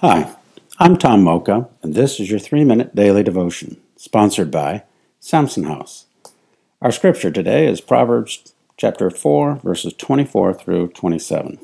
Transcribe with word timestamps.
Hi, 0.00 0.36
I'm 0.78 0.96
Tom 0.96 1.24
Mocha, 1.24 1.68
and 1.82 1.92
this 1.92 2.20
is 2.20 2.30
your 2.30 2.38
three 2.38 2.62
minute 2.62 2.94
daily 2.94 3.24
devotion, 3.24 3.78
sponsored 3.96 4.48
by 4.48 4.84
Samson 5.18 5.64
House. 5.64 6.06
Our 6.80 6.92
scripture 6.92 7.32
today 7.32 7.66
is 7.66 7.80
Proverbs 7.80 8.54
chapter 8.76 9.10
4, 9.10 9.56
verses 9.56 9.92
24 9.94 10.54
through 10.54 10.90
27. 10.90 11.58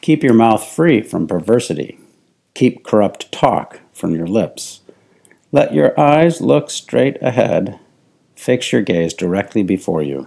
Keep 0.00 0.24
your 0.24 0.34
mouth 0.34 0.66
free 0.66 1.02
from 1.02 1.28
perversity, 1.28 2.00
keep 2.54 2.84
corrupt 2.84 3.30
talk 3.30 3.78
from 3.92 4.16
your 4.16 4.26
lips. 4.26 4.80
Let 5.52 5.72
your 5.72 5.96
eyes 5.96 6.40
look 6.40 6.68
straight 6.68 7.16
ahead, 7.22 7.78
fix 8.34 8.72
your 8.72 8.82
gaze 8.82 9.14
directly 9.14 9.62
before 9.62 10.02
you. 10.02 10.26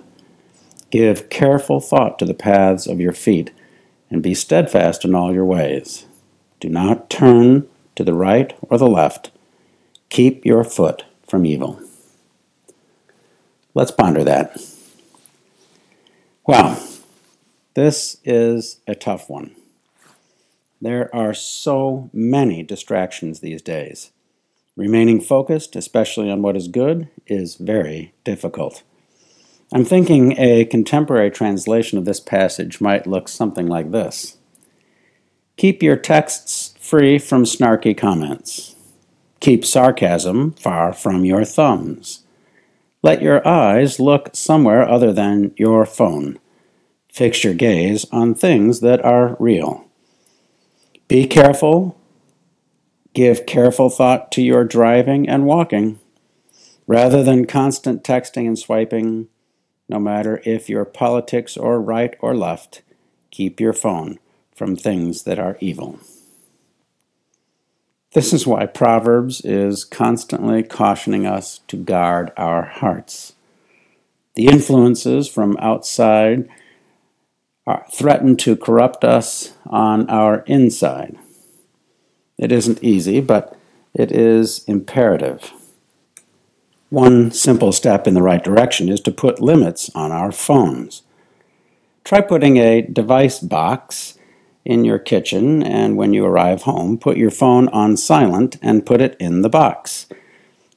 Give 0.90 1.30
careful 1.30 1.82
thought 1.82 2.18
to 2.20 2.26
the 2.26 2.34
paths 2.34 2.88
of 2.88 3.02
your 3.02 3.12
feet, 3.12 3.52
and 4.10 4.24
be 4.24 4.34
steadfast 4.34 5.04
in 5.04 5.14
all 5.14 5.34
your 5.34 5.44
ways. 5.44 6.06
Do 6.60 6.70
not 6.70 7.10
turn 7.10 7.68
to 7.96 8.04
the 8.04 8.14
right 8.14 8.58
or 8.62 8.78
the 8.78 8.88
left. 8.88 9.32
Keep 10.10 10.46
your 10.46 10.64
foot 10.64 11.04
from 11.28 11.46
evil. 11.46 11.80
Let's 13.74 13.92
ponder 13.92 14.24
that. 14.24 14.58
Wow, 16.48 16.80
this 17.74 18.18
is 18.24 18.80
a 18.88 18.96
tough 18.96 19.30
one. 19.30 19.56
There 20.82 21.14
are 21.16 21.34
so 21.34 22.10
many 22.14 22.64
distractions 22.64 23.40
these 23.40 23.62
days. 23.62 24.12
Remaining 24.78 25.22
focused, 25.22 25.76
especially 25.76 26.30
on 26.30 26.42
what 26.42 26.56
is 26.56 26.68
good, 26.68 27.10
is 27.28 27.56
very 27.56 28.14
difficult. 28.24 28.84
I'm 29.74 29.86
thinking 29.86 30.38
a 30.38 30.66
contemporary 30.66 31.32
translation 31.32 31.98
of 31.98 32.06
this 32.06 32.20
passage 32.20 32.80
might 32.80 33.08
look 33.08 33.28
something 33.28 33.68
like 33.68 33.92
this 33.92 34.38
Keep 35.58 35.82
your 35.82 35.96
texts 35.96 36.74
free 36.82 37.18
from 37.18 37.46
snarky 37.46 37.98
comments. 37.98 38.76
Keep 39.40 39.64
sarcasm 39.64 40.52
far 40.52 40.92
from 40.92 41.24
your 41.24 41.46
thumbs. 41.46 42.26
Let 43.02 43.22
your 43.22 43.48
eyes 43.48 43.98
look 43.98 44.32
somewhere 44.34 44.88
other 44.88 45.14
than 45.14 45.54
your 45.56 45.86
phone. 45.86 46.40
Fix 47.08 47.46
your 47.46 47.54
gaze 47.54 48.06
on 48.12 48.36
things 48.36 48.82
that 48.82 49.04
are 49.06 49.38
real. 49.40 49.88
Be 51.08 51.26
careful. 51.26 51.98
Give 53.14 53.46
careful 53.46 53.90
thought 53.90 54.34
to 54.34 54.42
your 54.42 54.66
driving 54.66 55.30
and 55.30 55.46
walking. 55.46 56.00
Rather 56.86 57.24
than 57.24 57.46
constant 57.46 58.04
texting 58.04 58.46
and 58.46 58.60
swiping, 58.60 59.30
no 59.88 60.00
matter 60.00 60.42
if 60.44 60.68
you're 60.68 60.84
politics 60.84 61.56
or 61.56 61.80
right 61.80 62.14
or 62.20 62.36
left, 62.36 62.82
keep 63.32 63.62
your 63.62 63.74
phone 63.74 64.20
from 64.56 64.76
things 64.76 65.24
that 65.24 65.38
are 65.38 65.58
evil. 65.60 66.00
This 68.14 68.32
is 68.32 68.48
why 68.48 68.66
Proverbs 68.66 69.42
is 69.42 69.84
constantly 69.84 70.64
cautioning 70.64 71.26
us 71.26 71.60
to 71.68 71.76
guard 71.76 72.32
our 72.38 72.64
hearts. 72.64 73.34
The 74.36 74.48
influences 74.48 75.28
from 75.28 75.58
outside 75.58 76.48
are, 77.68 77.86
threaten 77.92 78.38
to 78.38 78.56
corrupt 78.56 79.04
us 79.04 79.54
on 79.66 80.10
our 80.10 80.46
inside. 80.48 81.18
It 82.38 82.54
isn't 82.54 82.84
easy, 82.84 83.20
but 83.20 83.58
it 83.94 84.12
is 84.12 84.64
imperative. 84.66 85.52
One 86.90 87.32
simple 87.32 87.74
step 87.74 88.08
in 88.08 88.14
the 88.14 88.22
right 88.22 88.44
direction 88.44 88.88
is 88.88 89.02
to 89.02 89.12
put 89.12 89.42
limits 89.42 89.90
on 89.94 90.14
our 90.14 90.32
phones. 90.32 91.02
Try 92.06 92.22
putting 92.22 92.58
a 92.58 92.82
device 92.82 93.40
box 93.40 94.18
in 94.66 94.84
your 94.84 95.00
kitchen, 95.00 95.64
and 95.64 95.96
when 95.96 96.14
you 96.14 96.26
arrive 96.26 96.64
home, 96.64 96.98
put 96.98 97.18
your 97.18 97.32
phone 97.32 97.70
on 97.70 97.96
silent 97.96 98.58
and 98.62 98.86
put 98.86 99.00
it 99.00 99.16
in 99.20 99.42
the 99.42 99.50
box. 99.50 100.08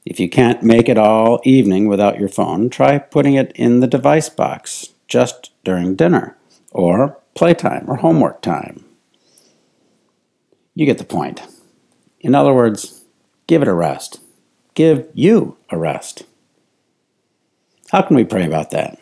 If 0.05 0.19
you 0.19 0.29
can't 0.29 0.63
make 0.63 0.87
it 0.87 0.97
all 0.97 1.41
evening 1.43 1.87
without 1.87 2.19
your 2.19 2.29
phone, 2.29 2.69
try 2.69 2.99
putting 2.99 3.33
it 3.33 3.51
in 3.55 3.79
the 3.79 3.87
device 3.87 4.29
box 4.29 4.93
just 5.07 5.51
during 5.63 5.95
dinner, 5.95 6.37
or 6.71 7.17
playtime, 7.35 7.85
or 7.89 7.97
homework 7.97 8.41
time. 8.41 8.85
You 10.75 10.85
get 10.85 10.99
the 10.99 11.03
point. 11.03 11.41
In 12.21 12.35
other 12.35 12.53
words, 12.53 13.03
give 13.47 13.61
it 13.61 13.67
a 13.67 13.73
rest 13.73 14.19
give 14.79 15.09
you 15.13 15.57
a 15.69 15.77
rest. 15.77 16.23
How 17.91 18.01
can 18.01 18.15
we 18.15 18.23
pray 18.23 18.45
about 18.45 18.71
that? 18.71 18.97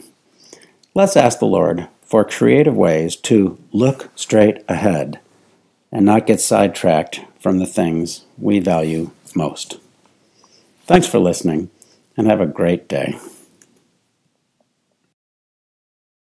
Let's 0.96 1.16
ask 1.16 1.38
the 1.38 1.46
Lord 1.46 1.88
for 2.08 2.24
creative 2.24 2.76
ways 2.76 3.16
to 3.18 3.60
look 3.72 4.10
straight 4.16 4.64
ahead 4.68 5.20
and 5.92 6.06
not 6.06 6.26
get 6.26 6.40
sidetracked 6.40 7.22
from 7.40 7.60
the 7.60 7.66
things 7.66 8.26
we 8.38 8.60
value 8.60 9.12
most. 9.36 9.78
Thanks 10.86 11.06
for 11.06 11.20
listening 11.20 11.70
and 12.16 12.28
have 12.28 12.42
a 12.42 12.48
great 12.48 12.88
day. 12.88 13.20